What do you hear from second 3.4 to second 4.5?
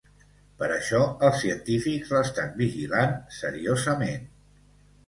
“seriosament”.